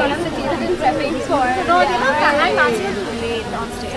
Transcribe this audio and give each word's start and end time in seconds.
No, 0.00 0.06
you 0.06 0.16
know, 0.16 2.12
late 3.20 3.44
on 3.52 3.70
stage. 3.72 3.92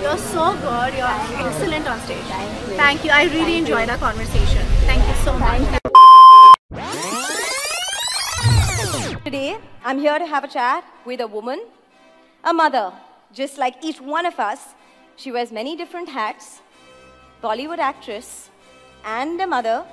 You're 0.00 0.16
so 0.16 0.52
good. 0.54 0.94
You're 0.94 1.16
excellent 1.46 1.88
on 1.88 1.98
stage. 2.00 2.28
Thank 2.76 3.04
you. 3.04 3.10
I 3.10 3.24
really 3.24 3.56
enjoyed 3.56 3.88
our 3.88 3.98
conversation. 3.98 4.62
Thank 4.86 5.02
you 5.08 5.14
so 5.24 5.36
much. 5.38 5.62
Today, 9.24 9.58
I'm 9.84 9.98
here 9.98 10.16
to 10.18 10.26
have 10.26 10.44
a 10.44 10.48
chat 10.48 10.84
with 11.04 11.20
a 11.20 11.26
woman, 11.26 11.64
a 12.44 12.52
mother, 12.52 12.92
just 13.32 13.58
like 13.58 13.84
each 13.84 14.00
one 14.00 14.26
of 14.26 14.38
us. 14.38 14.74
She 15.16 15.32
wears 15.32 15.50
many 15.50 15.76
different 15.76 16.08
hats, 16.08 16.60
Bollywood 17.42 17.78
actress, 17.78 18.48
and 19.04 19.40
a 19.40 19.46
mother 19.48 19.84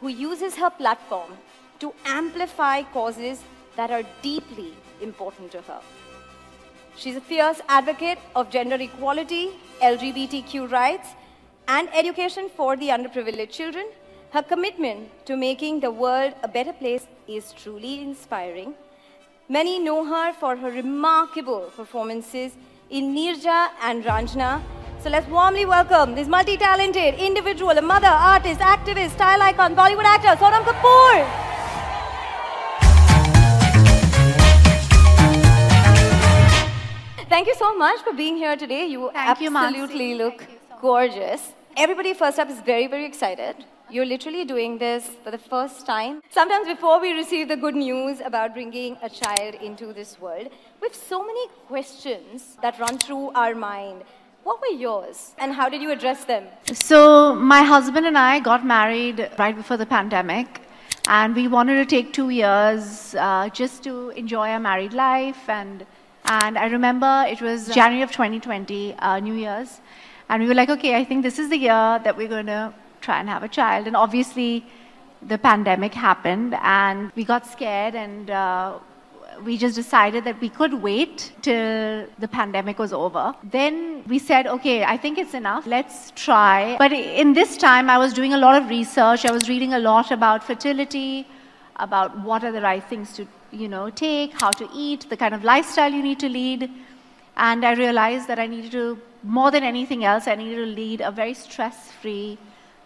who 0.00 0.06
uses 0.08 0.54
her 0.54 0.70
platform 0.70 1.36
to 1.80 1.92
amplify 2.04 2.82
causes 2.84 3.42
that 3.76 3.90
are 3.90 4.04
deeply 4.22 4.72
important 5.00 5.52
to 5.52 5.62
her. 5.62 5.80
She's 6.96 7.16
a 7.16 7.20
fierce 7.20 7.60
advocate 7.68 8.18
of 8.36 8.50
gender 8.50 8.76
equality, 8.76 9.50
LGBTQ 9.82 10.70
rights, 10.70 11.08
and 11.66 11.88
education 11.92 12.48
for 12.56 12.76
the 12.76 12.88
underprivileged 12.88 13.50
children. 13.50 13.86
Her 14.30 14.42
commitment 14.42 15.08
to 15.26 15.36
making 15.36 15.80
the 15.80 15.90
world 15.90 16.34
a 16.42 16.48
better 16.48 16.72
place 16.72 17.06
is 17.26 17.52
truly 17.52 18.00
inspiring. 18.00 18.74
Many 19.48 19.78
know 19.78 20.04
her 20.04 20.32
for 20.32 20.56
her 20.56 20.70
remarkable 20.70 21.70
performances 21.76 22.52
in 22.90 23.14
Neerja 23.14 23.70
and 23.82 24.04
Raanjhanaa. 24.04 24.62
So 25.00 25.10
let's 25.10 25.28
warmly 25.28 25.66
welcome 25.66 26.14
this 26.14 26.28
multi 26.28 26.56
talented 26.56 27.14
individual, 27.16 27.70
a 27.72 27.82
mother, 27.82 28.06
artist, 28.06 28.60
activist, 28.60 29.10
style 29.10 29.42
icon, 29.42 29.76
Bollywood 29.76 30.04
actor, 30.04 30.36
Sonam 30.42 30.64
Kapoor. 30.64 31.43
Thank 37.34 37.48
you 37.48 37.54
so 37.56 37.76
much 37.76 38.00
for 38.04 38.12
being 38.12 38.36
here 38.36 38.54
today. 38.56 38.86
You 38.86 39.10
Thank 39.12 39.40
you, 39.40 39.48
absolutely 39.56 40.14
look 40.14 40.46
gorgeous. 40.80 41.52
Everybody, 41.76 42.14
first 42.14 42.38
up, 42.38 42.48
is 42.48 42.60
very, 42.60 42.86
very 42.86 43.04
excited. 43.04 43.56
You're 43.90 44.06
literally 44.06 44.44
doing 44.44 44.78
this 44.78 45.08
for 45.24 45.32
the 45.32 45.38
first 45.38 45.84
time. 45.84 46.22
Sometimes, 46.30 46.68
before 46.68 47.00
we 47.00 47.10
receive 47.10 47.48
the 47.48 47.56
good 47.56 47.74
news 47.74 48.20
about 48.20 48.54
bringing 48.54 48.96
a 49.02 49.10
child 49.10 49.56
into 49.56 49.92
this 49.92 50.20
world, 50.20 50.48
we 50.80 50.86
have 50.86 50.94
so 50.94 51.26
many 51.26 51.48
questions 51.66 52.56
that 52.62 52.78
run 52.78 52.98
through 52.98 53.30
our 53.30 53.56
mind. 53.56 54.04
What 54.44 54.60
were 54.60 54.76
yours, 54.84 55.34
and 55.38 55.52
how 55.52 55.68
did 55.68 55.82
you 55.82 55.90
address 55.90 56.24
them? 56.24 56.46
So, 56.72 57.34
my 57.34 57.62
husband 57.62 58.06
and 58.06 58.16
I 58.16 58.38
got 58.38 58.64
married 58.64 59.28
right 59.40 59.56
before 59.56 59.76
the 59.76 59.86
pandemic, 59.86 60.60
and 61.08 61.34
we 61.34 61.48
wanted 61.48 61.82
to 61.82 61.84
take 61.96 62.12
two 62.12 62.30
years 62.30 63.16
uh, 63.18 63.48
just 63.48 63.82
to 63.82 64.10
enjoy 64.10 64.50
our 64.50 64.60
married 64.60 64.92
life. 64.92 65.48
And, 65.48 65.84
and 66.24 66.56
I 66.56 66.66
remember 66.66 67.26
it 67.28 67.40
was 67.42 67.68
January 67.68 68.02
of 68.02 68.10
2020, 68.10 68.94
uh, 68.94 69.20
New 69.20 69.34
Year's, 69.34 69.80
and 70.28 70.42
we 70.42 70.48
were 70.48 70.54
like, 70.54 70.70
okay, 70.70 70.96
I 70.96 71.04
think 71.04 71.22
this 71.22 71.38
is 71.38 71.50
the 71.50 71.58
year 71.58 72.00
that 72.04 72.16
we're 72.16 72.28
going 72.28 72.46
to 72.46 72.72
try 73.02 73.20
and 73.20 73.28
have 73.28 73.42
a 73.42 73.48
child. 73.48 73.86
And 73.86 73.94
obviously, 73.94 74.64
the 75.20 75.36
pandemic 75.36 75.92
happened, 75.92 76.54
and 76.62 77.12
we 77.14 77.24
got 77.24 77.46
scared, 77.46 77.94
and 77.94 78.30
uh, 78.30 78.78
we 79.44 79.58
just 79.58 79.74
decided 79.74 80.24
that 80.24 80.40
we 80.40 80.48
could 80.48 80.74
wait 80.74 81.32
till 81.42 82.06
the 82.18 82.28
pandemic 82.28 82.78
was 82.78 82.92
over. 82.92 83.34
Then 83.42 84.02
we 84.06 84.18
said, 84.18 84.46
okay, 84.46 84.84
I 84.84 84.96
think 84.96 85.18
it's 85.18 85.34
enough. 85.34 85.66
Let's 85.66 86.12
try. 86.12 86.76
But 86.78 86.92
in 86.92 87.34
this 87.34 87.56
time, 87.56 87.90
I 87.90 87.98
was 87.98 88.12
doing 88.14 88.32
a 88.32 88.38
lot 88.38 88.60
of 88.60 88.68
research. 88.68 89.26
I 89.26 89.32
was 89.32 89.48
reading 89.48 89.74
a 89.74 89.78
lot 89.78 90.10
about 90.10 90.44
fertility, 90.44 91.26
about 91.76 92.18
what 92.20 92.44
are 92.44 92.52
the 92.52 92.60
right 92.60 92.84
things 92.84 93.14
to, 93.14 93.26
you 93.50 93.68
know, 93.68 93.90
take, 93.90 94.32
how 94.40 94.50
to 94.50 94.68
eat, 94.74 95.08
the 95.08 95.16
kind 95.16 95.34
of 95.34 95.44
lifestyle 95.44 95.92
you 95.92 96.02
need 96.02 96.20
to 96.20 96.28
lead. 96.28 96.70
And 97.36 97.64
I 97.64 97.72
realized 97.74 98.28
that 98.28 98.38
I 98.38 98.46
needed 98.46 98.72
to, 98.72 98.98
more 99.22 99.50
than 99.50 99.64
anything 99.64 100.04
else, 100.04 100.28
I 100.28 100.34
needed 100.36 100.56
to 100.56 100.66
lead 100.66 101.00
a 101.00 101.10
very 101.10 101.34
stress-free 101.34 102.38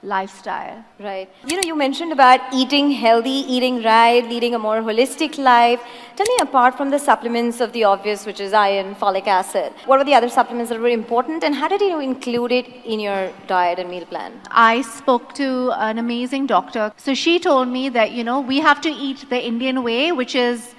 lifestyle. 0.02 0.84
Right. 1.00 1.28
You 1.46 1.56
know, 1.56 1.62
you 1.62 1.76
mentioned 1.76 2.12
about 2.12 2.40
eating 2.52 2.90
healthy, 2.90 3.30
eating 3.30 3.82
right, 3.82 4.24
leading 4.28 4.54
a 4.54 4.58
more 4.58 4.80
holistic 4.80 5.38
life. 5.38 5.80
Tell 6.16 6.26
me, 6.26 6.36
apart 6.40 6.76
from 6.76 6.90
the 6.90 6.98
supplements 6.98 7.60
of 7.60 7.72
the 7.72 7.84
obvious, 7.84 8.24
which 8.26 8.40
is 8.40 8.52
iron, 8.52 8.94
folic 8.94 9.26
acid, 9.26 9.72
what 9.86 9.98
were 9.98 10.04
the 10.04 10.14
other 10.14 10.28
supplements 10.28 10.70
that 10.70 10.80
were 10.80 10.88
important, 10.88 11.42
and 11.44 11.54
how 11.54 11.68
did 11.68 11.80
you 11.80 12.00
include 12.00 12.52
it 12.52 12.66
in 12.84 13.00
your 13.00 13.32
diet 13.46 13.78
and 13.78 13.90
meal 13.90 14.06
plan? 14.06 14.40
I 14.50 14.82
spoke 14.82 15.34
to 15.34 15.72
an 15.72 15.98
amazing 15.98 16.46
doctor. 16.46 16.92
So 16.96 17.14
she 17.14 17.38
told 17.38 17.68
me 17.68 17.88
that, 17.88 18.12
you 18.12 18.24
know, 18.24 18.40
we 18.40 18.60
have 18.60 18.80
to 18.82 18.90
eat 18.90 19.28
the 19.28 19.44
Indian 19.44 19.82
way, 19.82 20.12
which 20.12 20.34
is 20.34 20.74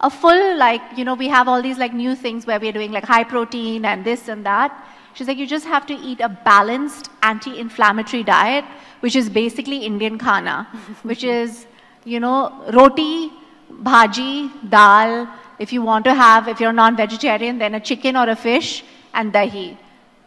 a 0.00 0.10
full, 0.10 0.56
like, 0.56 0.82
you 0.96 1.04
know, 1.04 1.14
we 1.14 1.28
have 1.28 1.46
all 1.46 1.62
these 1.62 1.78
like 1.78 1.94
new 1.94 2.16
things 2.16 2.46
where 2.46 2.58
we're 2.58 2.72
doing 2.72 2.90
like 2.90 3.04
high 3.04 3.24
protein 3.24 3.84
and 3.84 4.04
this 4.04 4.28
and 4.28 4.44
that. 4.44 4.72
She's 5.14 5.28
like, 5.28 5.38
you 5.38 5.46
just 5.46 5.66
have 5.66 5.86
to 5.86 5.94
eat 5.94 6.20
a 6.20 6.28
balanced 6.28 7.10
anti 7.22 7.58
inflammatory 7.58 8.22
diet, 8.22 8.64
which 9.00 9.16
is 9.16 9.28
basically 9.28 9.78
Indian 9.78 10.18
khana, 10.18 10.66
which 11.02 11.24
is, 11.24 11.66
you 12.04 12.20
know, 12.20 12.64
roti, 12.72 13.30
bhaji, 13.70 14.50
dal. 14.70 15.28
If 15.58 15.72
you 15.72 15.82
want 15.82 16.04
to 16.06 16.14
have, 16.14 16.48
if 16.48 16.60
you're 16.60 16.72
non 16.72 16.96
vegetarian, 16.96 17.58
then 17.58 17.74
a 17.74 17.80
chicken 17.80 18.16
or 18.16 18.28
a 18.28 18.36
fish 18.36 18.84
and 19.14 19.32
dahi. 19.32 19.76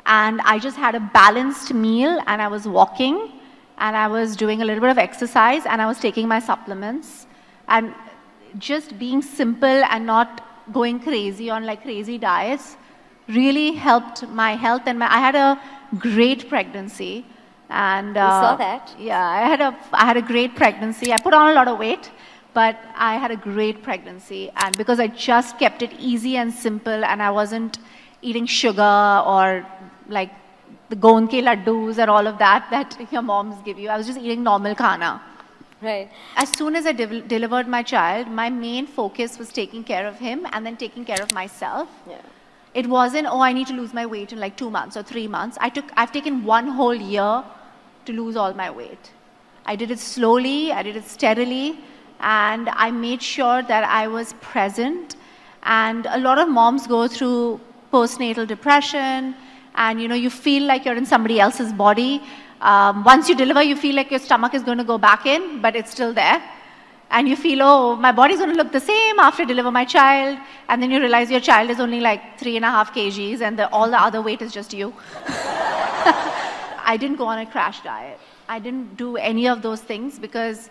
And 0.06 0.40
I 0.42 0.60
just 0.60 0.78
had 0.78 0.96
a 0.96 1.00
balanced 1.00 1.74
meal 1.74 2.22
and 2.28 2.42
I 2.42 2.48
was 2.48 2.68
walking 2.68 3.32
and 3.80 3.98
I 3.98 4.08
was 4.08 4.36
doing 4.36 4.62
a 4.62 4.66
little 4.66 4.82
bit 4.82 4.92
of 4.92 5.00
exercise 5.00 5.66
and 5.66 5.82
I 5.82 5.88
was 5.88 6.00
taking 6.00 6.28
my 6.28 6.40
supplements. 6.40 7.26
And 7.68 7.94
just 8.60 8.98
being 9.00 9.22
simple 9.22 9.84
and 9.90 10.06
not 10.06 10.72
going 10.72 11.00
crazy 11.00 11.50
on 11.50 11.66
like 11.66 11.82
crazy 11.82 12.18
diets 12.18 12.78
really 13.28 13.72
helped 13.74 14.28
my 14.30 14.56
health 14.56 14.84
and 14.86 15.00
my, 15.00 15.08
I 15.12 15.20
had 15.20 15.36
a 15.36 15.60
great 16.00 16.48
pregnancy 16.50 17.26
and 17.70 18.16
uh, 18.18 18.30
saw 18.42 18.56
that. 18.56 18.94
yeah 19.00 19.26
I 19.28 19.42
had 19.50 19.62
a 19.62 19.76
I 19.92 20.06
had 20.06 20.18
a 20.18 20.22
great 20.22 20.56
pregnancy 20.56 21.12
I 21.12 21.18
put 21.18 21.34
on 21.34 21.50
a 21.50 21.54
lot 21.54 21.68
of 21.68 21.80
weight 21.80 22.12
but 22.54 22.78
I 22.96 23.16
had 23.16 23.32
a 23.32 23.36
great 23.36 23.82
pregnancy 23.84 24.52
and 24.56 24.78
because 24.78 25.00
I 25.00 25.08
just 25.08 25.58
kept 25.58 25.82
it 25.82 25.92
easy 26.00 26.38
and 26.38 26.54
simple 26.54 27.04
and 27.04 27.22
I 27.24 27.32
wasn't 27.32 27.80
eating 28.22 28.46
sugar 28.46 29.24
or 29.26 29.66
like 30.08 30.32
the 30.90 30.96
gond 30.96 31.30
ke 31.30 31.42
laddus 31.50 31.98
and 31.98 32.10
all 32.10 32.28
of 32.28 32.38
that 32.38 32.68
that 32.76 32.96
your 33.12 33.24
moms 33.24 33.56
give 33.66 33.80
you 33.80 33.90
I 33.90 33.98
was 33.98 34.06
just 34.06 34.20
eating 34.20 34.44
normal 34.44 34.76
khana 34.76 35.22
Right. 35.82 36.10
as 36.38 36.50
soon 36.50 36.76
as 36.76 36.86
I 36.86 36.94
devel- 36.94 37.28
delivered 37.28 37.68
my 37.68 37.84
child, 37.84 38.28
my 38.28 38.50
main 38.50 38.88
focus 38.88 39.38
was 39.38 39.50
taking 39.52 39.84
care 39.84 40.08
of 40.08 40.18
him 40.18 40.48
and 40.52 40.66
then 40.66 40.78
taking 40.78 41.04
care 41.06 41.22
of 41.22 41.32
myself. 41.32 41.90
Yeah. 42.10 42.22
It 42.76 42.88
wasn't, 42.88 43.26
oh, 43.28 43.40
I 43.40 43.54
need 43.54 43.68
to 43.68 43.74
lose 43.74 43.94
my 43.94 44.06
weight 44.06 44.34
in 44.34 44.40
like 44.40 44.58
two 44.58 44.70
months 44.70 44.98
or 44.98 45.02
three 45.02 45.28
months. 45.28 45.58
I 45.62 45.70
took, 45.70 45.86
I've 45.96 46.12
taken 46.12 46.44
one 46.44 46.68
whole 46.68 46.94
year 46.94 47.44
to 48.06 48.14
lose 48.14 48.36
all 48.36 48.54
my 48.54 48.70
weight. 48.70 49.12
I 49.66 49.78
did 49.78 49.92
it 49.92 50.00
slowly, 50.00 50.74
I 50.74 50.84
did 50.84 50.98
it 50.98 51.06
steadily, 51.06 51.80
and 52.20 52.68
I 52.70 52.92
made 52.92 53.22
sure 53.22 53.64
that 53.64 53.86
I 53.86 54.08
was 54.08 54.34
present. 54.42 55.16
And 55.64 56.06
a 56.10 56.20
lot 56.20 56.38
of 56.38 56.50
moms 56.50 56.86
go 56.86 57.08
through 57.08 57.62
postnatal 57.94 58.46
depression, 58.46 59.36
and 59.76 60.02
you 60.02 60.10
know, 60.10 60.16
you 60.16 60.30
feel 60.30 60.64
like 60.64 60.84
you're 60.84 60.98
in 60.98 61.06
somebody 61.06 61.40
else's 61.40 61.72
body. 61.72 62.22
Um, 62.60 63.06
once 63.06 63.30
you 63.30 63.36
deliver, 63.36 63.64
you 63.64 63.78
feel 63.78 63.96
like 63.96 64.12
your 64.12 64.20
stomach 64.20 64.54
is 64.54 64.64
going 64.64 64.80
to 64.80 64.84
go 64.84 64.98
back 64.98 65.26
in, 65.26 65.62
but 65.62 65.78
it's 65.78 65.92
still 65.92 66.14
there. 66.14 66.44
And 67.12 67.28
you 67.30 67.36
feel, 67.36 67.62
oh, 67.62 67.96
my 67.96 68.12
body's 68.12 68.40
going 68.40 68.50
to 68.50 68.56
look 68.56 68.72
the 68.72 68.80
same 68.80 69.20
after 69.20 69.44
I 69.44 69.46
deliver 69.46 69.72
my 69.72 69.86
child. 69.86 70.38
And 70.68 70.82
then 70.82 70.92
you 70.92 71.00
realize 71.00 71.32
your 71.32 71.40
child 71.40 71.70
is 71.70 71.80
only 71.80 72.00
like 72.00 72.40
three 72.40 72.56
and 72.56 72.66
a 72.66 72.70
half 72.70 72.94
kgs, 72.94 73.42
and 73.42 73.58
the, 73.58 73.70
all 73.70 73.90
the 73.90 74.00
other 74.00 74.22
weight 74.22 74.42
is 74.42 74.52
just 74.52 74.74
you. 74.74 74.94
I 75.28 76.98
didn't 77.00 77.18
go 77.18 77.26
on 77.26 77.40
a 77.40 77.46
crash 77.46 77.82
diet. 77.82 78.20
I 78.48 78.60
didn't 78.60 78.98
do 78.98 79.18
any 79.18 79.48
of 79.48 79.62
those 79.62 79.82
things 79.82 80.20
because 80.20 80.70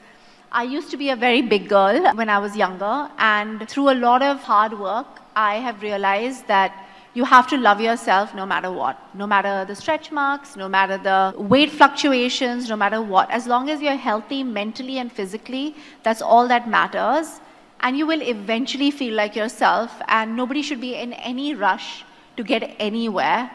I 0.53 0.63
used 0.63 0.91
to 0.91 0.97
be 0.97 1.11
a 1.11 1.17
very 1.17 1.43
big 1.43 1.69
girl 1.69 2.15
when 2.15 2.29
I 2.29 2.39
was 2.39 2.57
younger. 2.57 3.11
And 3.19 3.69
through 3.69 3.91
a 3.91 3.95
lot 3.95 4.23
of 4.23 4.41
hard 4.43 4.79
work, 4.79 5.07
I 5.35 5.57
have 5.57 5.83
realized 5.83 6.47
that 6.47 6.84
you 7.15 7.25
have 7.25 7.47
to 7.47 7.57
love 7.57 7.81
yourself 7.81 8.35
no 8.35 8.45
matter 8.45 8.71
what. 8.71 8.99
No 9.15 9.27
matter 9.27 9.65
the 9.65 9.75
stretch 9.75 10.11
marks, 10.11 10.57
no 10.57 10.69
matter 10.69 10.99
the 10.99 11.35
weight 11.39 11.71
fluctuations, 11.71 12.69
no 12.69 12.77
matter 12.77 13.01
what. 13.01 13.31
As 13.31 13.47
long 13.47 13.71
as 13.71 13.81
you're 13.81 13.97
healthy 13.97 14.43
mentally 14.43 14.99
and 14.99 15.13
physically, 15.13 15.77
that's 16.03 16.21
all 16.21 16.49
that 16.49 16.69
matters. 16.69 17.41
And 17.81 17.97
you 17.97 18.07
will 18.07 18.21
eventually 18.21 18.91
feel 18.91 19.15
like 19.15 19.37
yourself, 19.37 19.93
and 20.09 20.37
nobody 20.37 20.63
should 20.63 20.81
be 20.81 20.97
in 20.97 21.13
any 21.13 21.55
rush 21.55 22.05
to 22.37 22.43
get 22.43 22.75
anywhere. 22.81 23.51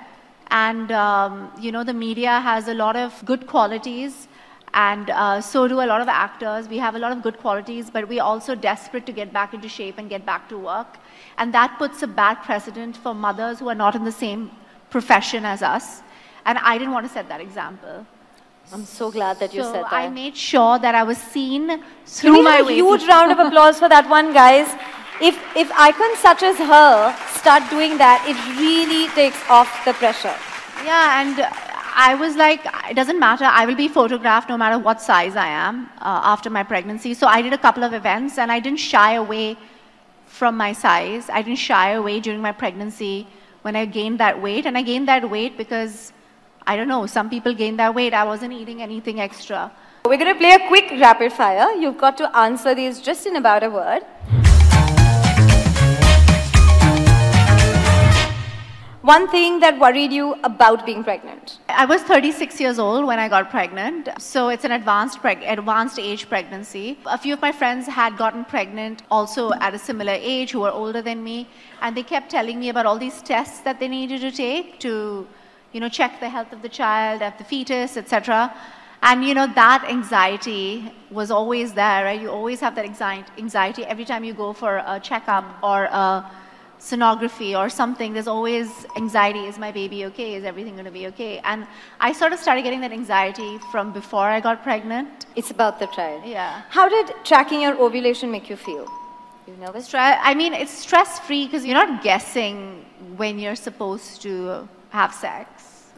And, 0.52 0.92
um, 0.92 1.52
you 1.60 1.72
know, 1.72 1.84
the 1.84 1.94
media 1.94 2.40
has 2.40 2.68
a 2.70 2.74
lot 2.74 2.96
of 2.96 3.24
good 3.26 3.46
qualities, 3.46 4.29
and 4.74 5.10
uh, 5.10 5.42
so 5.42 5.68
do 5.68 5.82
a 5.82 5.88
lot 5.88 6.02
of 6.02 6.08
actors. 6.08 6.68
We 6.68 6.78
have 6.78 6.96
a 6.96 7.00
lot 7.00 7.12
of 7.12 7.22
good 7.22 7.38
qualities, 7.40 7.90
but 7.90 8.08
we're 8.08 8.24
also 8.24 8.56
desperate 8.56 9.06
to 9.08 9.12
get 9.12 9.34
back 9.34 9.54
into 9.54 9.70
shape 9.70 9.98
and 9.98 10.10
get 10.10 10.26
back 10.26 10.48
to 10.50 10.58
work. 10.58 10.98
And 11.38 11.54
that 11.54 11.76
puts 11.78 12.04
a 12.04 12.08
bad 12.08 12.36
precedent 12.44 12.98
for 12.98 13.14
mothers 13.14 13.60
who 13.60 13.70
are 13.70 13.76
not 13.76 13.96
in 13.96 14.04
the 14.04 14.12
same 14.12 14.52
profession 14.90 15.46
as 15.46 15.62
us. 15.62 16.02
And 16.46 16.58
I 16.60 16.78
didn't 16.78 16.94
want 16.94 17.08
to 17.08 17.12
set 17.12 17.28
that 17.30 17.42
example. 17.42 18.06
I'm 18.72 18.86
so 18.86 19.10
glad 19.10 19.40
that 19.40 19.54
you 19.54 19.64
so 19.64 19.74
said 19.74 19.84
that. 19.86 19.94
I 19.94 20.10
made 20.10 20.38
sure 20.38 20.78
that 20.78 20.94
I 20.94 21.02
was 21.02 21.18
seen 21.18 21.84
through 22.06 22.38
we 22.38 22.42
my 22.44 22.60
a 22.60 22.72
huge 22.72 23.04
round 23.06 23.32
of 23.32 23.40
applause 23.48 23.80
for 23.80 23.90
that 23.90 24.08
one, 24.08 24.32
guys? 24.32 24.68
If, 25.22 25.38
if 25.56 25.72
icons 25.72 26.20
such 26.20 26.44
as 26.44 26.58
her 26.58 27.16
start 27.36 27.68
doing 27.70 27.98
that, 27.98 28.24
it 28.30 28.38
really 28.60 29.08
takes 29.10 29.42
off 29.50 29.84
the 29.86 29.94
pressure. 29.94 30.36
Yeah, 30.86 31.22
and 31.22 31.69
I 32.02 32.16
was 32.16 32.38
like, 32.38 32.66
it 32.90 32.94
doesn't 32.94 33.20
matter. 33.20 33.44
I 33.44 33.66
will 33.66 33.76
be 33.76 33.90
photographed 33.90 34.48
no 34.48 34.56
matter 34.56 34.80
what 34.80 35.02
size 35.02 35.36
I 35.36 35.48
am 35.48 35.90
uh, 36.00 36.22
after 36.34 36.50
my 36.50 36.64
pregnancy. 36.64 37.14
So 37.14 37.28
I 37.28 37.42
did 37.42 37.52
a 37.52 37.58
couple 37.58 37.84
of 37.84 37.92
events 37.92 38.38
and 38.38 38.50
I 38.50 38.62
didn't 38.62 38.80
shy 38.80 39.16
away 39.16 39.58
from 40.26 40.56
my 40.56 40.72
size. 40.72 41.30
I 41.30 41.42
didn't 41.42 41.60
shy 41.60 41.90
away 41.92 42.22
during 42.22 42.40
my 42.40 42.54
pregnancy 42.54 43.28
when 43.64 43.76
I 43.76 43.84
gained 43.84 44.18
that 44.22 44.42
weight. 44.42 44.66
And 44.66 44.78
I 44.78 44.82
gained 44.82 45.10
that 45.10 45.30
weight 45.30 45.58
because, 45.58 46.14
I 46.66 46.78
don't 46.78 46.88
know, 46.88 47.06
some 47.06 47.30
people 47.30 47.54
gain 47.54 47.76
that 47.76 47.94
weight. 47.94 48.14
I 48.14 48.24
wasn't 48.24 48.54
eating 48.54 48.82
anything 48.82 49.20
extra. 49.20 49.70
We're 50.06 50.24
going 50.24 50.34
to 50.34 50.40
play 50.40 50.54
a 50.54 50.68
quick 50.70 50.90
rapid 51.02 51.34
fire. 51.34 51.70
You've 51.74 51.98
got 51.98 52.16
to 52.20 52.34
answer 52.34 52.74
these 52.74 53.02
just 53.02 53.28
in 53.28 53.36
about 53.36 53.62
a 53.64 53.70
word. 53.70 54.04
One 59.10 59.28
thing 59.28 59.60
that 59.62 59.80
worried 59.80 60.12
you 60.12 60.36
about 60.44 60.86
being 60.86 61.04
pregnant? 61.04 61.58
I 61.68 61.86
was 61.86 62.04
36 62.04 62.62
years 62.62 62.78
old 62.78 63.08
when 63.08 63.18
I 63.18 63.28
got 63.28 63.50
pregnant, 63.50 64.08
so 64.20 64.50
it's 64.50 64.66
an 64.66 64.72
advanced, 64.72 65.18
preg- 65.24 65.52
advanced 65.52 65.98
age 65.98 66.30
pregnancy. 66.30 66.96
A 67.08 67.18
few 67.18 67.34
of 67.34 67.42
my 67.42 67.52
friends 67.52 67.88
had 67.88 68.18
gotten 68.18 68.46
pregnant 68.46 69.02
also 69.10 69.52
at 69.54 69.74
a 69.74 69.80
similar 69.80 70.12
age 70.14 70.52
who 70.52 70.60
were 70.60 70.70
older 70.70 71.02
than 71.02 71.24
me, 71.24 71.48
and 71.82 71.98
they 71.98 72.04
kept 72.04 72.30
telling 72.30 72.60
me 72.60 72.70
about 72.70 72.86
all 72.86 73.00
these 73.00 73.20
tests 73.24 73.62
that 73.62 73.80
they 73.80 73.88
needed 73.88 74.22
to 74.22 74.32
take 74.32 74.80
to, 74.82 75.28
you 75.72 75.80
know, 75.80 75.90
check 75.90 76.20
the 76.20 76.30
health 76.30 76.54
of 76.54 76.62
the 76.62 76.70
child, 76.70 77.24
of 77.24 77.36
the 77.40 77.44
fetus, 77.44 77.98
etc. 77.98 78.54
And 79.02 79.26
you 79.26 79.34
know, 79.34 79.48
that 79.56 79.86
anxiety 79.90 80.94
was 81.10 81.32
always 81.32 81.74
there, 81.74 82.04
right? 82.04 82.22
You 82.22 82.30
always 82.30 82.60
have 82.60 82.76
that 82.76 82.86
anxiety 82.86 83.84
every 83.86 84.06
time 84.06 84.24
you 84.24 84.36
go 84.36 84.54
for 84.54 84.84
a 84.86 85.00
checkup 85.00 85.46
or 85.64 85.86
a 85.86 86.30
sonography 86.80 87.58
or 87.58 87.70
something. 87.70 88.14
There's 88.14 88.28
always 88.28 88.86
anxiety 88.96 89.46
is 89.46 89.58
my 89.58 89.72
baby 89.72 90.06
okay? 90.06 90.36
Is 90.36 90.44
everything 90.44 90.74
going 90.74 90.86
to 90.86 90.92
be 90.92 91.08
okay? 91.08 91.40
And 91.40 91.68
I 92.00 92.14
sort 92.14 92.34
of 92.34 92.40
started 92.40 92.64
getting 92.64 92.82
that 92.82 92.92
anxiety 92.92 93.58
from 93.72 93.92
before 93.92 94.28
I 94.28 94.40
got 94.40 94.64
pregnant. 94.64 95.26
It's 95.36 95.52
about 95.52 95.80
the 95.80 95.88
child. 95.88 96.24
Yeah. 96.26 96.64
How 96.70 96.88
did 96.90 97.14
tracking 97.24 97.62
your 97.62 97.80
ovulation 97.82 98.32
make 98.32 98.50
you 98.50 98.56
feel? 98.56 98.88
You 99.48 99.56
know 99.58 99.68
nervous? 99.68 99.90
Stre- 99.90 100.20
I 100.22 100.34
mean, 100.36 100.54
it's 100.54 100.72
stress 100.72 101.20
free 101.20 101.46
because 101.46 101.66
you're 101.66 101.76
not 101.86 102.04
guessing 102.04 102.86
when 103.18 103.40
you're 103.40 103.56
supposed 103.56 104.22
to 104.22 104.68
have 104.90 105.14
sex. 105.14 105.48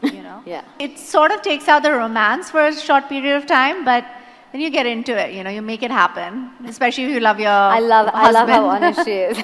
You 0.02 0.22
know. 0.22 0.42
Yeah. 0.46 0.64
It 0.80 0.98
sort 0.98 1.30
of 1.30 1.42
takes 1.42 1.68
out 1.68 1.82
the 1.82 1.92
romance 1.92 2.50
for 2.50 2.66
a 2.66 2.74
short 2.74 3.08
period 3.08 3.36
of 3.36 3.46
time, 3.46 3.84
but 3.84 4.04
then 4.52 4.60
you 4.60 4.70
get 4.70 4.86
into 4.86 5.18
it. 5.18 5.34
You 5.34 5.42
know, 5.42 5.50
you 5.50 5.62
make 5.62 5.82
it 5.82 5.90
happen. 5.90 6.50
Especially 6.66 7.04
if 7.04 7.10
you 7.10 7.20
love 7.20 7.40
your. 7.40 7.48
I 7.48 7.80
love, 7.80 8.10
I 8.12 8.30
love 8.30 8.48
how 8.48 8.68
husband. 8.68 8.84
honest 8.96 9.04
she 9.04 9.12
is. 9.12 9.38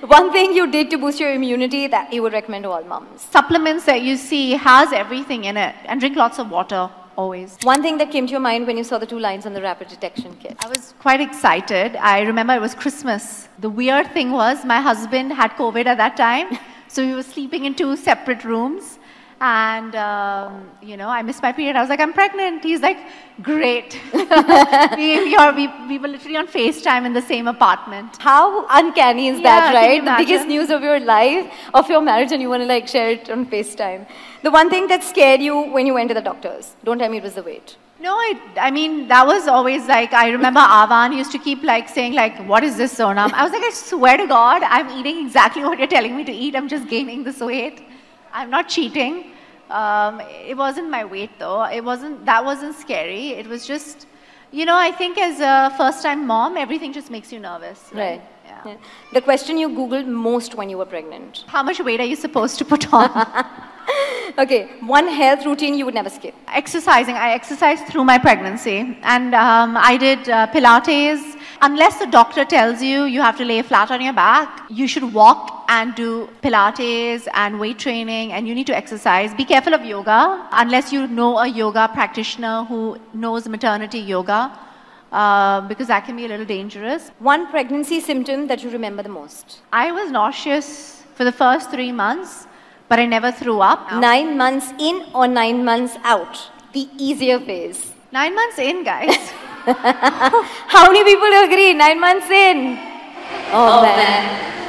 One 0.08 0.32
thing 0.32 0.52
you 0.52 0.70
did 0.70 0.90
to 0.90 0.98
boost 0.98 1.18
your 1.18 1.32
immunity 1.32 1.86
that 1.86 2.12
you 2.12 2.22
would 2.22 2.34
recommend 2.34 2.64
to 2.64 2.70
all 2.70 2.84
moms. 2.84 3.22
Supplements 3.22 3.86
that 3.86 4.02
you 4.02 4.16
see 4.16 4.52
has 4.52 4.92
everything 4.92 5.44
in 5.44 5.56
it, 5.56 5.74
and 5.86 5.98
drink 5.98 6.16
lots 6.16 6.38
of 6.38 6.50
water 6.50 6.90
always. 7.16 7.56
One 7.62 7.82
thing 7.82 7.98
that 7.98 8.10
came 8.10 8.26
to 8.26 8.30
your 8.30 8.40
mind 8.40 8.66
when 8.66 8.76
you 8.76 8.84
saw 8.84 8.98
the 8.98 9.06
two 9.06 9.18
lines 9.18 9.46
on 9.46 9.54
the 9.54 9.62
rapid 9.62 9.88
detection 9.88 10.36
kit. 10.40 10.56
I 10.64 10.68
was 10.68 10.94
quite 10.98 11.20
excited. 11.20 11.96
I 11.96 12.22
remember 12.22 12.54
it 12.54 12.60
was 12.60 12.74
Christmas. 12.74 13.48
The 13.60 13.70
weird 13.70 14.12
thing 14.12 14.32
was 14.32 14.64
my 14.64 14.80
husband 14.80 15.32
had 15.32 15.52
COVID 15.52 15.86
at 15.86 15.96
that 15.98 16.16
time, 16.16 16.58
so 16.88 17.06
we 17.06 17.14
were 17.14 17.22
sleeping 17.22 17.64
in 17.64 17.74
two 17.74 17.96
separate 17.96 18.44
rooms. 18.44 18.98
And 19.40 19.94
um, 19.96 20.70
you 20.82 20.96
know, 20.96 21.08
I 21.08 21.22
missed 21.22 21.42
my 21.42 21.52
period. 21.52 21.76
I 21.76 21.80
was 21.80 21.90
like, 21.90 22.00
"I'm 22.00 22.12
pregnant." 22.12 22.62
He's 22.62 22.80
like, 22.80 22.98
"Great." 23.42 24.00
we, 24.14 25.24
we, 25.24 25.36
are, 25.36 25.52
we, 25.52 25.68
we 25.88 25.98
were 25.98 26.08
literally 26.08 26.36
on 26.36 26.46
FaceTime 26.46 27.04
in 27.04 27.12
the 27.12 27.22
same 27.22 27.48
apartment. 27.48 28.16
How 28.20 28.66
uncanny 28.70 29.28
is 29.28 29.40
Yeah, 29.40 29.72
that, 29.72 29.74
right? 29.74 30.04
The 30.04 30.24
biggest 30.24 30.46
news 30.46 30.70
of 30.70 30.82
your 30.82 31.00
life, 31.00 31.52
of 31.74 31.88
your 31.90 32.00
marriage, 32.00 32.32
and 32.32 32.40
you 32.40 32.48
want 32.48 32.62
to 32.62 32.66
like 32.66 32.88
share 32.88 33.10
it 33.10 33.28
on 33.28 33.46
FaceTime. 33.46 34.06
The 34.42 34.50
one 34.50 34.70
thing 34.70 34.86
that 34.88 35.02
scared 35.02 35.40
you 35.40 35.62
when 35.72 35.86
you 35.86 35.94
went 35.94 36.08
to 36.08 36.14
the 36.14 36.22
doctors. 36.22 36.76
Don't 36.84 36.98
tell 36.98 37.10
me 37.10 37.18
it 37.18 37.22
was 37.24 37.34
the 37.34 37.42
weight. 37.42 37.76
No, 38.00 38.14
I, 38.14 38.38
I 38.56 38.70
mean, 38.70 39.08
that 39.08 39.26
was 39.26 39.46
always 39.48 39.86
like, 39.86 40.12
I 40.12 40.28
remember 40.28 40.60
Avan 40.60 41.16
used 41.16 41.32
to 41.32 41.38
keep 41.38 41.62
like 41.62 41.88
saying 41.88 42.12
like, 42.12 42.36
what 42.46 42.62
is 42.62 42.76
this 42.76 42.94
Sonam? 42.94 43.32
I 43.32 43.42
was 43.44 43.52
like, 43.52 43.62
I 43.62 43.70
swear 43.70 44.16
to 44.18 44.26
God, 44.26 44.62
I'm 44.62 44.90
eating 44.98 45.24
exactly 45.24 45.64
what 45.64 45.78
you're 45.78 45.88
telling 45.88 46.14
me 46.16 46.24
to 46.24 46.32
eat. 46.32 46.54
I'm 46.54 46.68
just 46.68 46.88
gaining 46.88 47.24
this 47.24 47.40
weight. 47.40 47.82
I'm 48.34 48.50
not 48.50 48.68
cheating. 48.68 49.30
Um, 49.70 50.20
it 50.20 50.56
wasn't 50.56 50.90
my 50.90 51.04
weight 51.04 51.30
though. 51.38 51.62
It 51.64 51.82
wasn't, 51.82 52.26
that 52.26 52.44
wasn't 52.44 52.74
scary. 52.74 53.28
It 53.28 53.46
was 53.46 53.64
just, 53.66 54.06
you 54.50 54.64
know, 54.66 54.76
I 54.76 54.90
think 54.90 55.16
as 55.18 55.38
a 55.40 55.74
first 55.76 56.02
time 56.02 56.26
mom, 56.26 56.56
everything 56.56 56.92
just 56.92 57.10
makes 57.10 57.32
you 57.32 57.38
nervous. 57.38 57.80
Right. 57.92 58.20
Yeah. 58.44 58.60
Yeah. 58.66 58.76
The 59.12 59.20
question 59.20 59.56
you 59.56 59.68
Googled 59.68 60.06
most 60.06 60.56
when 60.56 60.68
you 60.68 60.78
were 60.78 60.84
pregnant. 60.84 61.44
How 61.46 61.62
much 61.62 61.78
weight 61.80 62.00
are 62.00 62.10
you 62.12 62.16
supposed 62.16 62.58
to 62.58 62.64
put 62.64 62.92
on? 62.92 63.08
Okay, 64.38 64.68
one 64.80 65.06
health 65.06 65.44
routine 65.44 65.74
you 65.74 65.84
would 65.84 65.94
never 65.94 66.10
skip. 66.10 66.34
exercising. 66.48 67.14
I 67.14 67.32
exercised 67.34 67.86
through 67.86 68.04
my 68.04 68.18
pregnancy, 68.18 68.98
and 69.02 69.34
um, 69.34 69.76
I 69.76 69.96
did 69.96 70.28
uh, 70.28 70.48
Pilates. 70.48 71.38
Unless 71.60 71.98
the 71.98 72.06
doctor 72.06 72.44
tells 72.44 72.82
you 72.82 73.04
you 73.04 73.20
have 73.20 73.36
to 73.36 73.44
lay 73.44 73.60
flat 73.62 73.90
on 73.90 74.00
your 74.00 74.14
back, 74.14 74.64
you 74.70 74.88
should 74.88 75.04
walk 75.12 75.53
and 75.68 75.94
do 75.94 76.28
Pilates 76.42 77.26
and 77.34 77.58
weight 77.58 77.78
training, 77.78 78.32
and 78.32 78.46
you 78.48 78.54
need 78.54 78.66
to 78.66 78.76
exercise. 78.76 79.34
Be 79.34 79.44
careful 79.44 79.74
of 79.74 79.84
yoga 79.84 80.48
unless 80.52 80.92
you 80.92 81.06
know 81.06 81.38
a 81.38 81.46
yoga 81.46 81.88
practitioner 81.92 82.64
who 82.64 82.98
knows 83.12 83.48
maternity 83.48 83.98
yoga, 83.98 84.56
uh, 85.12 85.60
because 85.62 85.88
that 85.88 86.04
can 86.04 86.16
be 86.16 86.24
a 86.24 86.28
little 86.28 86.46
dangerous. 86.46 87.10
One 87.18 87.46
pregnancy 87.48 88.00
symptom 88.00 88.46
that 88.48 88.62
you 88.62 88.70
remember 88.70 89.02
the 89.02 89.08
most. 89.08 89.60
I 89.72 89.92
was 89.92 90.10
nauseous 90.10 91.02
for 91.14 91.24
the 91.24 91.32
first 91.32 91.70
three 91.70 91.92
months, 91.92 92.46
but 92.88 92.98
I 92.98 93.06
never 93.06 93.32
threw 93.32 93.60
up. 93.60 93.92
Nine 93.92 94.36
months 94.36 94.72
in 94.78 95.06
or 95.14 95.26
nine 95.28 95.64
months 95.64 95.96
out? 96.04 96.50
The 96.72 96.88
easier 96.98 97.38
phase. 97.38 97.92
Nine 98.12 98.34
months 98.34 98.58
in, 98.58 98.84
guys. 98.84 99.16
How 99.64 100.92
many 100.92 101.02
people 101.04 101.32
agree? 101.42 101.72
Nine 101.72 101.98
months 101.98 102.28
in. 102.28 102.78
Oh, 103.50 103.80
man. 103.80 104.63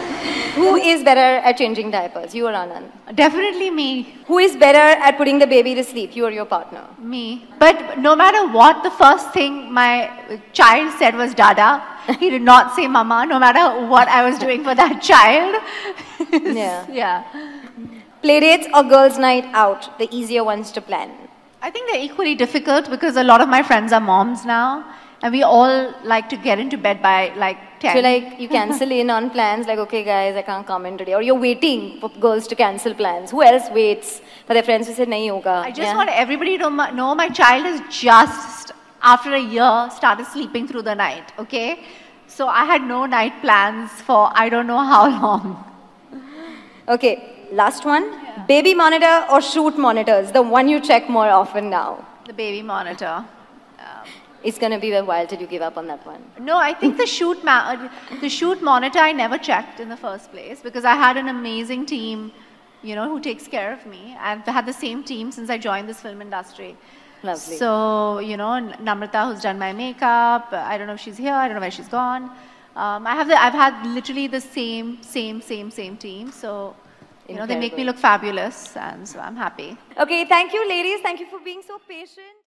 Who 0.56 0.76
is 0.76 1.04
better 1.04 1.44
at 1.48 1.58
changing 1.58 1.92
diapers? 1.92 2.34
You 2.34 2.48
or 2.48 2.54
Anand? 2.54 2.90
Definitely 3.16 3.70
me. 3.70 4.16
Who 4.28 4.38
is 4.38 4.56
better 4.56 4.86
at 5.08 5.18
putting 5.18 5.38
the 5.38 5.48
baby 5.48 5.76
to 5.76 5.84
sleep? 5.84 6.16
You 6.16 6.26
or 6.26 6.32
your 6.32 6.46
partner? 6.46 6.88
Me. 6.98 7.46
But 7.60 8.00
no 8.00 8.16
matter 8.16 8.48
what, 8.48 8.82
the 8.82 8.92
first 8.92 9.34
thing 9.34 9.74
my 9.74 9.92
child 10.54 10.94
said 10.98 11.16
was 11.16 11.34
Dada. 11.34 11.84
He 12.20 12.30
did 12.30 12.42
not 12.42 12.74
say 12.76 12.88
Mama, 12.88 13.26
no 13.26 13.38
matter 13.38 13.86
what 13.88 14.08
I 14.08 14.24
was 14.30 14.40
doing 14.40 14.64
for 14.64 14.74
that 14.76 15.02
child. 15.12 15.62
Yeah. 16.56 16.86
yeah. 17.02 17.24
Playdates 18.24 18.70
or 18.74 18.84
girls' 18.84 19.18
night 19.18 19.46
out? 19.54 19.98
The 20.00 20.08
easier 20.16 20.44
ones 20.44 20.72
to 20.72 20.82
plan. 20.82 21.12
I 21.62 21.70
think 21.70 21.92
they're 21.92 22.02
equally 22.02 22.36
difficult 22.36 22.90
because 22.90 23.18
a 23.18 23.24
lot 23.24 23.42
of 23.42 23.50
my 23.50 23.62
friends 23.62 23.92
are 23.92 24.00
moms 24.00 24.46
now. 24.46 24.86
And 25.26 25.32
we 25.32 25.42
all 25.42 25.92
like 26.04 26.30
to 26.30 26.38
get 26.38 26.60
into 26.60 26.78
bed 26.78 27.02
by 27.02 27.34
like 27.36 27.58
10. 27.80 27.96
So, 27.96 28.02
like, 28.02 28.40
you 28.40 28.48
cancel 28.48 28.92
in 28.92 29.10
on 29.10 29.32
plans, 29.32 29.66
like, 29.66 29.80
okay, 29.80 30.04
guys, 30.04 30.36
I 30.36 30.44
can't 30.44 30.68
come 30.68 30.86
in 30.86 31.00
today. 31.00 31.16
Or 31.16 31.22
you're 31.24 31.40
waiting 31.46 32.00
for 32.00 32.10
girls 32.26 32.46
to 32.50 32.56
cancel 32.56 32.94
plans. 32.94 33.32
Who 33.32 33.42
else 33.42 33.68
waits 33.72 34.22
for 34.46 34.54
their 34.54 34.62
friends 34.62 34.86
to 34.86 34.94
say, 34.94 35.08
nahi 35.08 35.26
yoga? 35.26 35.56
I 35.66 35.72
just 35.72 35.82
Yeah? 35.82 35.96
want 35.96 36.12
everybody 36.12 36.60
to 36.60 36.70
know 36.70 37.16
my 37.16 37.28
child 37.30 37.66
has 37.66 37.82
just, 37.90 38.72
after 39.02 39.34
a 39.34 39.40
year, 39.40 39.90
started 39.98 40.28
sleeping 40.28 40.68
through 40.68 40.84
the 40.84 40.94
night, 40.94 41.34
okay? 41.40 41.80
So 42.28 42.48
I 42.48 42.66
had 42.66 42.84
no 42.84 43.08
night 43.08 43.42
plans 43.42 43.90
for 44.10 44.32
I 44.46 44.48
don't 44.48 44.68
know 44.68 44.84
how 44.94 45.04
long. 45.20 45.46
Okay, 46.88 47.14
last 47.52 47.84
one. 47.84 48.12
Baby 48.48 48.76
monitor 48.76 49.26
or 49.32 49.42
shoot 49.42 49.76
monitors? 49.76 50.32
The 50.32 50.44
one 50.44 50.68
you 50.68 50.80
check 50.80 51.10
more 51.10 51.30
often 51.30 51.72
now. 51.72 52.06
The 52.28 52.34
baby 52.34 52.62
monitor. 52.62 53.26
It's 54.46 54.60
gonna 54.60 54.80
be 54.80 54.92
a 54.94 55.04
while 55.04 55.28
till 55.28 55.42
you 55.42 55.48
give 55.48 55.62
up 55.68 55.78
on 55.78 55.88
that 55.88 56.06
one. 56.06 56.24
No, 56.40 56.58
I 56.58 56.74
think 56.74 56.98
the 56.98 57.08
shoot 57.18 57.44
ma- 57.44 57.66
uh, 57.74 57.90
the 58.22 58.30
shoot 58.30 58.62
monitor 58.62 59.00
I 59.00 59.12
never 59.12 59.38
checked 59.38 59.80
in 59.80 59.90
the 59.90 59.98
first 59.98 60.32
place 60.32 60.62
because 60.62 60.86
I 60.86 60.96
had 60.96 61.18
an 61.18 61.30
amazing 61.30 61.86
team, 61.88 62.32
you 62.84 62.96
know, 62.96 63.08
who 63.10 63.20
takes 63.20 63.48
care 63.48 63.74
of 63.74 63.86
me. 63.86 64.16
I've 64.20 64.46
had 64.58 64.66
the 64.68 64.78
same 64.86 65.04
team 65.04 65.32
since 65.32 65.50
I 65.50 65.58
joined 65.58 65.90
this 65.90 66.02
film 66.02 66.22
industry. 66.22 66.78
Lovely. 67.24 67.58
So 67.58 68.20
you 68.20 68.38
know, 68.38 68.52
Namrata, 68.90 69.22
who's 69.28 69.42
done 69.42 69.58
my 69.58 69.74
makeup. 69.74 70.54
I 70.54 70.78
don't 70.78 70.88
know 70.88 70.94
if 70.94 71.02
she's 71.08 71.18
here. 71.18 71.34
I 71.34 71.48
don't 71.48 71.56
know 71.56 71.66
where 71.68 71.78
she's 71.80 71.94
gone. 72.00 72.30
Um, 72.76 73.08
I 73.08 73.16
have 73.16 73.28
the, 73.28 73.42
I've 73.42 73.54
had 73.54 73.86
literally 73.88 74.28
the 74.28 74.42
same, 74.42 75.02
same, 75.02 75.42
same, 75.42 75.72
same 75.72 75.96
team. 75.96 76.32
So 76.32 76.76
you 77.30 77.36
know, 77.36 77.46
they 77.48 77.58
make 77.58 77.76
me 77.76 77.84
look 77.84 77.98
fabulous, 77.98 78.76
and 78.78 79.08
so 79.08 79.20
I'm 79.20 79.36
happy. 79.36 79.78
Okay, 79.98 80.26
thank 80.26 80.54
you, 80.54 80.68
ladies. 80.68 81.00
Thank 81.02 81.20
you 81.20 81.26
for 81.26 81.40
being 81.40 81.62
so 81.66 81.80
patient. 81.88 82.36